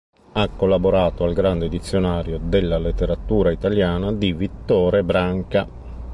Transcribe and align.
Ha 0.31 0.47
collaborato 0.49 1.25
al 1.25 1.33
"Grande 1.35 1.69
dizionario 1.69 2.39
della 2.39 2.79
letteratura 2.79 3.51
italiana" 3.51 4.11
di 4.11 4.33
Vittore 4.33 5.03
Branca. 5.03 5.67